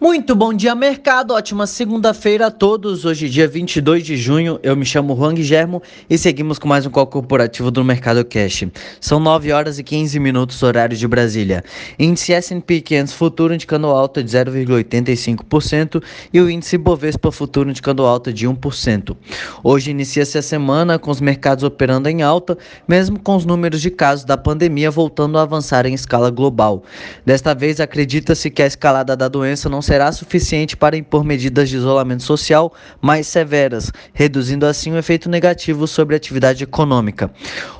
Muito 0.00 0.32
bom 0.36 0.54
dia, 0.54 0.76
mercado. 0.76 1.34
Ótima 1.34 1.66
segunda-feira 1.66 2.46
a 2.46 2.50
todos. 2.52 3.04
Hoje, 3.04 3.28
dia 3.28 3.48
22 3.48 4.04
de 4.04 4.16
junho, 4.16 4.60
eu 4.62 4.76
me 4.76 4.84
chamo 4.84 5.16
Juan 5.16 5.34
Guilhermo 5.34 5.82
e 6.08 6.16
seguimos 6.16 6.56
com 6.56 6.68
mais 6.68 6.86
um 6.86 6.90
call 6.90 7.08
corporativo 7.08 7.68
do 7.68 7.82
Mercado 7.82 8.24
Cash. 8.24 8.66
São 9.00 9.18
9 9.18 9.50
horas 9.50 9.76
e 9.80 9.82
15 9.82 10.20
minutos, 10.20 10.62
horário 10.62 10.96
de 10.96 11.08
Brasília. 11.08 11.64
Índice 11.98 12.32
S&P 12.32 12.80
500 12.80 13.12
futuro 13.12 13.52
indicando 13.52 13.88
alta 13.88 14.22
de 14.22 14.30
0,85% 14.30 16.00
e 16.32 16.40
o 16.40 16.48
índice 16.48 16.78
Bovespa 16.78 17.32
futuro 17.32 17.68
indicando 17.68 18.06
alta 18.06 18.32
de 18.32 18.46
1%. 18.46 19.16
Hoje 19.64 19.90
inicia-se 19.90 20.38
a 20.38 20.42
semana 20.42 20.96
com 21.00 21.10
os 21.10 21.20
mercados 21.20 21.64
operando 21.64 22.08
em 22.08 22.22
alta, 22.22 22.56
mesmo 22.86 23.18
com 23.18 23.34
os 23.34 23.44
números 23.44 23.82
de 23.82 23.90
casos 23.90 24.24
da 24.24 24.36
pandemia 24.36 24.92
voltando 24.92 25.38
a 25.38 25.42
avançar 25.42 25.86
em 25.86 25.94
escala 25.94 26.30
global. 26.30 26.84
Desta 27.26 27.52
vez, 27.52 27.80
acredita-se 27.80 28.48
que 28.48 28.62
a 28.62 28.66
escalada 28.66 29.16
da 29.16 29.26
doença 29.26 29.68
não 29.68 29.87
será 29.88 30.12
suficiente 30.12 30.76
para 30.76 30.98
impor 30.98 31.24
medidas 31.24 31.70
de 31.70 31.78
isolamento 31.78 32.22
social 32.22 32.70
mais 33.00 33.26
severas, 33.26 33.90
reduzindo 34.12 34.66
assim 34.66 34.92
o 34.92 34.98
efeito 34.98 35.30
negativo 35.30 35.86
sobre 35.86 36.14
a 36.14 36.18
atividade 36.18 36.62
econômica. 36.62 37.30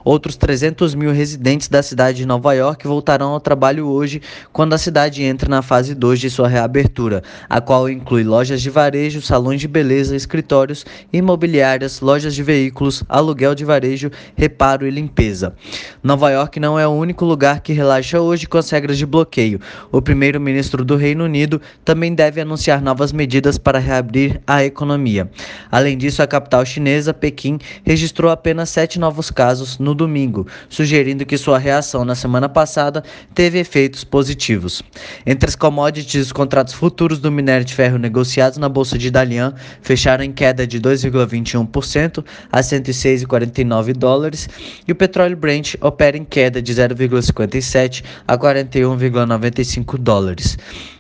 Outros 0.02 0.34
300 0.34 0.94
mil 0.94 1.12
residentes 1.12 1.68
da 1.68 1.82
cidade 1.82 2.16
de 2.16 2.26
Nova 2.26 2.54
York 2.54 2.86
voltarão 2.86 3.32
ao 3.32 3.40
trabalho 3.40 3.86
hoje, 3.86 4.22
quando 4.54 4.72
a 4.72 4.78
cidade 4.78 5.22
entra 5.22 5.50
na 5.50 5.60
fase 5.60 5.94
2 5.94 6.18
de 6.18 6.30
sua 6.30 6.48
reabertura, 6.48 7.22
a 7.46 7.60
qual 7.60 7.90
inclui 7.90 8.24
lojas 8.24 8.62
de 8.62 8.70
varejo, 8.70 9.20
salões 9.20 9.60
de 9.60 9.68
beleza, 9.68 10.16
escritórios, 10.16 10.86
imobiliárias, 11.12 12.00
lojas 12.00 12.34
de 12.34 12.42
veículos, 12.42 13.04
aluguel 13.06 13.54
de 13.54 13.66
varejo, 13.66 14.10
reparo 14.34 14.86
e 14.86 14.90
limpeza. 14.90 15.54
Nova 16.02 16.30
York 16.30 16.58
não 16.58 16.78
é 16.78 16.88
o 16.88 16.92
único 16.92 17.27
lugar 17.27 17.60
que 17.60 17.74
relaxa 17.74 18.18
hoje 18.18 18.46
com 18.46 18.56
as 18.56 18.70
regras 18.70 18.96
de 18.96 19.04
bloqueio. 19.04 19.60
O 19.92 20.00
primeiro-ministro 20.00 20.82
do 20.86 20.96
Reino 20.96 21.24
Unido 21.24 21.60
também 21.84 21.97
também 21.98 22.14
deve 22.14 22.40
anunciar 22.40 22.80
novas 22.80 23.10
medidas 23.10 23.58
para 23.58 23.80
reabrir 23.80 24.40
a 24.46 24.64
economia. 24.64 25.28
Além 25.68 25.98
disso, 25.98 26.22
a 26.22 26.28
capital 26.28 26.64
chinesa, 26.64 27.12
Pequim, 27.12 27.58
registrou 27.84 28.30
apenas 28.30 28.70
sete 28.70 29.00
novos 29.00 29.32
casos 29.32 29.80
no 29.80 29.96
domingo, 29.96 30.46
sugerindo 30.68 31.27
que 31.27 31.36
sua 31.36 31.58
reação 31.58 32.05
na 32.05 32.14
semana 32.14 32.48
passada 32.48 33.02
teve 33.34 33.58
efeitos 33.58 34.05
positivos. 34.05 34.80
Entre 35.27 35.48
as 35.48 35.56
commodities, 35.56 36.27
os 36.27 36.32
contratos 36.32 36.72
futuros 36.72 37.18
do 37.18 37.32
minério 37.32 37.64
de 37.64 37.74
ferro 37.74 37.98
negociados 37.98 38.58
na 38.58 38.68
Bolsa 38.68 38.96
de 38.96 39.10
Dalian 39.10 39.52
fecharam 39.83 40.22
em 40.22 40.30
queda 40.30 40.64
de 40.64 40.80
2,21% 40.80 42.24
a 42.52 42.60
106,49 42.60 43.92
dólares 43.92 44.48
e 44.86 44.92
o 44.92 44.94
petróleo 44.94 45.36
Brent 45.36 45.74
opera 45.80 46.16
em 46.16 46.24
queda 46.24 46.62
de 46.62 46.72
0,57 46.72 48.05
a 48.24 48.38
41,95 48.38 49.98
dólares. 49.98 50.56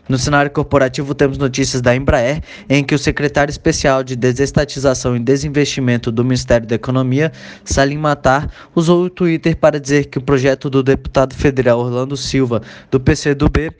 No 0.08 0.16
cenário 0.16 0.50
corporativo, 0.50 1.14
temos 1.14 1.36
notícias 1.36 1.82
da 1.82 1.94
Embraer, 1.94 2.40
em 2.66 2.82
que 2.82 2.94
o 2.94 2.98
secretário 2.98 3.50
especial 3.50 4.02
de 4.02 4.16
Desestatização 4.16 5.14
e 5.14 5.20
Desinvestimento 5.20 6.10
do 6.10 6.24
Ministério 6.24 6.66
da 6.66 6.76
Economia, 6.76 7.30
Salim 7.62 7.98
Matar, 7.98 8.50
usou 8.74 9.04
o 9.04 9.10
Twitter 9.10 9.54
para 9.54 9.78
dizer 9.78 10.06
que 10.06 10.16
o 10.16 10.22
projeto 10.22 10.70
do 10.70 10.82
deputado 10.82 11.34
federal 11.34 11.80
Orlando 11.80 12.16
Silva, 12.16 12.62
do 12.90 12.98
PCdoB, 12.98 13.70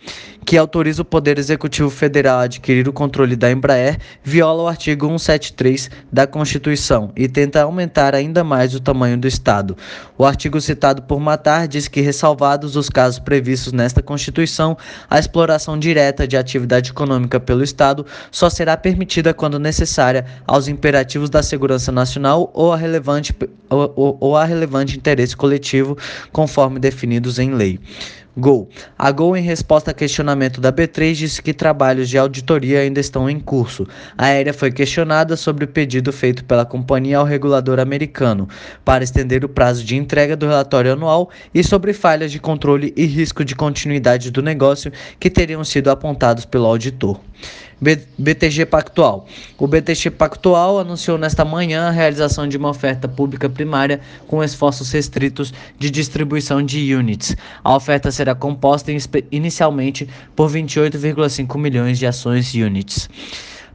que 0.45 0.57
autoriza 0.57 1.03
o 1.03 1.05
Poder 1.05 1.39
Executivo 1.39 1.91
Federal 1.91 2.41
a 2.41 2.43
adquirir 2.43 2.89
o 2.89 2.93
controle 2.93 3.37
da 3.37 3.51
Embraer, 3.51 3.99
viola 4.23 4.63
o 4.63 4.69
artigo 4.69 5.07
173 5.07 5.91
da 6.11 6.27
Constituição 6.27 7.13
e 7.15 7.29
tenta 7.29 7.63
aumentar 7.63 8.15
ainda 8.15 8.43
mais 8.43 8.75
o 8.75 8.81
tamanho 8.81 9.19
do 9.19 9.29
Estado. 9.29 9.77
O 10.17 10.25
artigo 10.25 10.61
citado 10.61 11.03
por 11.03 11.21
Matar 11.21 11.69
diz 11.69 11.87
que, 11.87 12.01
ressalvados 12.01 12.77
os 12.77 12.89
casos 12.89 13.19
previstos 13.19 13.73
nesta 13.73 14.03
Constituição, 14.03 14.77
a 15.09 15.19
exploração 15.19 15.79
direta 15.79 16.18
de 16.27 16.37
atividade 16.37 16.91
econômica 16.91 17.39
pelo 17.39 17.63
Estado 17.63 18.05
só 18.31 18.49
será 18.51 18.77
permitida 18.77 19.35
quando 19.35 19.59
necessária 19.59 20.25
aos 20.47 20.69
imperativos 20.69 21.31
da 21.31 21.43
segurança 21.43 21.93
nacional 21.93 22.51
ou 22.55 22.73
a 22.73 22.77
relevante, 22.77 23.35
ou, 23.69 23.93
ou, 23.97 24.19
ou 24.21 24.37
a 24.37 24.45
relevante 24.45 24.97
interesse 24.97 25.37
coletivo, 25.37 25.97
conforme 26.33 26.79
definidos 26.79 27.39
em 27.39 27.55
lei. 27.55 27.79
Gol. 28.39 28.69
A 28.97 29.11
Gol, 29.11 29.37
em 29.37 29.43
resposta 29.43 29.91
a 29.91 29.95
questionamento 29.95 30.61
da 30.61 30.73
B3, 30.73 31.15
disse 31.15 31.43
que 31.43 31.53
trabalhos 31.53 32.09
de 32.09 32.17
auditoria 32.17 32.81
ainda 32.81 33.01
estão 33.01 33.29
em 33.29 33.41
curso. 33.41 33.85
A 34.17 34.27
aérea 34.27 34.55
foi 34.55 34.71
questionada 34.71 35.37
sobre 35.37 35.65
o 35.65 35.69
pedido 35.69 36.13
feito 36.13 36.45
pela 36.45 36.65
companhia 36.65 37.19
ao 37.19 37.25
regulador 37.25 37.81
americano 37.81 38.49
para 38.85 39.03
estender 39.03 39.45
o 39.45 39.49
prazo 39.49 39.85
de 39.85 39.97
entrega 39.97 40.37
do 40.37 40.47
relatório 40.47 40.93
anual 40.93 41.31
e 41.53 41.65
sobre 41.65 41.93
falhas 41.93 42.31
de 42.31 42.39
controle 42.39 42.95
e 42.97 43.05
risco 43.07 43.45
de 43.45 43.57
continuidade 43.57 44.31
do 44.31 44.41
negócio 44.41 44.93
que 45.19 45.29
teriam 45.29 45.65
sido 45.65 45.91
apontados 45.91 46.45
pelo 46.45 46.67
auditor. 46.67 47.19
BTG 48.19 48.67
Pactual. 48.67 49.27
O 49.57 49.67
BTG 49.67 50.11
Pactual 50.11 50.81
anunciou 50.81 51.17
nesta 51.17 51.45
manhã 51.45 51.89
a 51.89 51.91
realização 51.91 52.49
de 52.49 52.57
uma 52.57 52.71
oferta 52.71 53.07
pública 53.07 53.49
primária 53.49 54.01
com 54.27 54.43
esforços 54.43 54.91
restritos 54.91 55.53
de 55.79 55.91
distribuição 55.91 56.63
de 56.63 56.95
units. 56.95 57.37
A 57.63 57.77
oferta 57.77 58.11
será 58.11 58.35
composta 58.35 58.91
inicialmente 59.31 60.09
por 60.35 60.51
28,5 60.51 61.59
milhões 61.59 61.99
de 61.99 62.07
ações 62.07 62.53
units. 62.55 63.09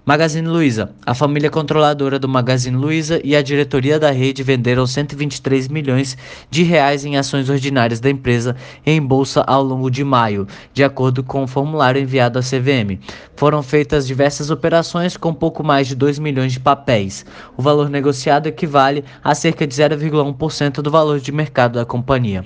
Magazine 0.05 0.45
Luiza. 0.45 0.93
A 1.05 1.13
família 1.13 1.49
controladora 1.49 2.19
do 2.19 2.27
Magazine 2.27 2.75
Luiza 2.75 3.21
e 3.23 3.37
a 3.37 3.41
diretoria 3.41 3.97
da 3.97 4.11
rede 4.11 4.43
venderam 4.43 4.85
123 4.85 5.69
milhões 5.69 6.17
de 6.49 6.61
reais 6.61 7.05
em 7.05 7.15
ações 7.15 7.49
ordinárias 7.49 8.01
da 8.01 8.09
empresa 8.09 8.53
em 8.85 9.01
bolsa 9.01 9.45
ao 9.47 9.63
longo 9.63 9.89
de 9.89 10.03
maio, 10.03 10.45
de 10.73 10.83
acordo 10.83 11.23
com 11.23 11.43
o 11.43 11.47
formulário 11.47 12.01
enviado 12.01 12.37
à 12.37 12.41
CVM. 12.41 12.99
Foram 13.37 13.63
feitas 13.63 14.05
diversas 14.05 14.49
operações 14.49 15.15
com 15.15 15.33
pouco 15.33 15.63
mais 15.63 15.87
de 15.87 15.95
2 15.95 16.19
milhões 16.19 16.51
de 16.51 16.59
papéis. 16.59 17.25
O 17.55 17.61
valor 17.61 17.89
negociado 17.89 18.47
equivale 18.47 19.05
a 19.23 19.33
cerca 19.33 19.65
de 19.65 19.73
0,1% 19.73 20.81
do 20.81 20.91
valor 20.91 21.21
de 21.21 21.31
mercado 21.31 21.75
da 21.75 21.85
companhia. 21.85 22.43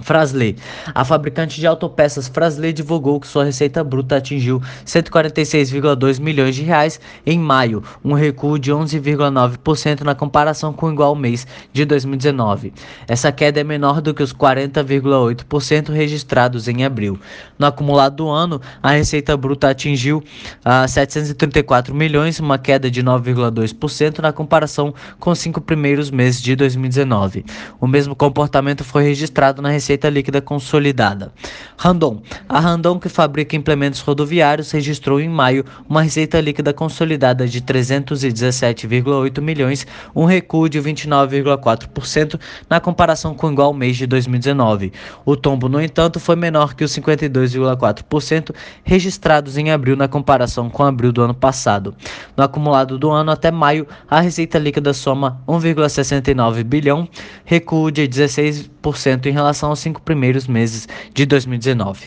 Frasle. 0.00 0.56
A 0.94 1.04
fabricante 1.04 1.60
de 1.60 1.66
autopeças 1.66 2.26
Frasle 2.26 2.72
divulgou 2.72 3.20
que 3.20 3.26
sua 3.26 3.44
receita 3.44 3.84
bruta 3.84 4.16
atingiu 4.16 4.60
146,2 4.86 6.18
milhões 6.18 6.54
de 6.54 6.62
reais 6.62 6.98
em 7.26 7.38
maio, 7.38 7.82
um 8.02 8.14
recuo 8.14 8.58
de 8.58 8.72
11,9% 8.72 10.00
na 10.00 10.14
comparação 10.14 10.72
com 10.72 10.86
o 10.86 10.92
igual 10.92 11.14
mês 11.14 11.46
de 11.72 11.84
2019. 11.84 12.72
Essa 13.06 13.30
queda 13.30 13.60
é 13.60 13.64
menor 13.64 14.00
do 14.00 14.14
que 14.14 14.22
os 14.22 14.32
40,8% 14.32 15.90
registrados 15.90 16.68
em 16.68 16.84
abril. 16.84 17.18
No 17.58 17.66
acumulado 17.66 18.16
do 18.16 18.28
ano, 18.28 18.60
a 18.82 18.92
receita 18.92 19.36
bruta 19.36 19.68
atingiu 19.68 20.18
uh, 20.18 20.22
ah, 20.64 20.88
734 20.88 21.94
milhões, 21.94 22.40
uma 22.40 22.58
queda 22.58 22.90
de 22.90 23.02
9,2% 23.02 24.18
na 24.18 24.32
comparação 24.32 24.94
com 25.20 25.30
os 25.30 25.38
cinco 25.38 25.60
primeiros 25.60 26.10
meses 26.10 26.42
de 26.42 26.56
2019. 26.56 27.44
O 27.80 27.86
mesmo 27.86 28.16
comportamento 28.16 28.84
foi 28.84 29.04
registrado 29.04 29.60
na 29.60 29.68
receita 29.68 29.81
receita 29.82 30.08
líquida 30.08 30.40
consolidada. 30.40 31.32
Randon. 31.76 32.22
A 32.48 32.60
Randon, 32.60 33.00
que 33.00 33.08
fabrica 33.08 33.56
implementos 33.56 34.00
rodoviários, 34.00 34.70
registrou 34.70 35.20
em 35.20 35.28
maio 35.28 35.64
uma 35.88 36.02
receita 36.02 36.40
líquida 36.40 36.72
consolidada 36.72 37.48
de 37.48 37.60
317,8 37.60 39.40
milhões, 39.40 39.84
um 40.14 40.24
recuo 40.24 40.68
de 40.68 40.80
29,4% 40.80 42.38
na 42.70 42.78
comparação 42.78 43.34
com 43.34 43.48
o 43.48 43.52
igual 43.52 43.74
mês 43.74 43.96
de 43.96 44.06
2019. 44.06 44.92
O 45.24 45.36
tombo, 45.36 45.68
no 45.68 45.82
entanto, 45.82 46.20
foi 46.20 46.36
menor 46.36 46.74
que 46.74 46.84
os 46.84 46.92
52,4% 46.92 48.54
registrados 48.84 49.58
em 49.58 49.72
abril 49.72 49.96
na 49.96 50.06
comparação 50.06 50.70
com 50.70 50.84
abril 50.84 51.10
do 51.10 51.22
ano 51.22 51.34
passado. 51.34 51.94
No 52.36 52.44
acumulado 52.44 52.96
do 52.96 53.10
ano 53.10 53.32
até 53.32 53.50
maio, 53.50 53.88
a 54.08 54.20
receita 54.20 54.58
líquida 54.58 54.94
soma 54.94 55.42
1,69 55.48 56.62
bilhão, 56.62 57.08
recuo 57.44 57.90
de 57.90 58.06
16% 58.06 59.26
em 59.26 59.32
relação 59.32 59.71
aos 59.72 59.80
cinco 59.80 60.00
primeiros 60.00 60.46
meses 60.46 60.86
de 61.12 61.26
2019. 61.26 62.06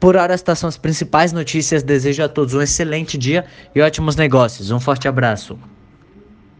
Por 0.00 0.16
hora, 0.16 0.34
estas 0.34 0.58
são 0.58 0.68
as 0.68 0.76
principais 0.76 1.32
notícias. 1.32 1.82
Desejo 1.82 2.24
a 2.24 2.28
todos 2.28 2.54
um 2.54 2.60
excelente 2.60 3.16
dia 3.16 3.44
e 3.74 3.80
ótimos 3.80 4.16
negócios. 4.16 4.70
Um 4.72 4.80
forte 4.80 5.06
abraço. 5.06 5.56